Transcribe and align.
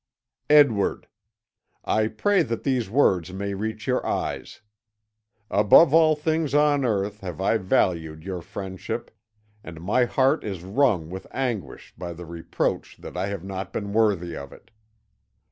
"Edward: 0.49 1.05
"I 1.85 2.07
pray 2.07 2.41
that 2.41 2.63
these 2.63 2.89
words 2.89 3.31
may 3.31 3.53
reach 3.53 3.85
your 3.85 4.03
eyes. 4.03 4.61
Above 5.51 5.93
all 5.93 6.15
things 6.15 6.55
on 6.55 6.83
earth 6.83 7.19
have 7.19 7.39
I 7.39 7.57
valued 7.57 8.23
your 8.23 8.41
friendship, 8.41 9.11
and 9.63 9.79
my 9.79 10.05
heart 10.05 10.43
is 10.43 10.63
wrung 10.63 11.11
with 11.11 11.27
anguish 11.29 11.93
by 11.95 12.13
the 12.13 12.25
reproach 12.25 12.97
that 12.97 13.15
I 13.15 13.27
have 13.27 13.43
not 13.43 13.71
been 13.71 13.93
worthy 13.93 14.35
of 14.35 14.51
it. 14.51 14.71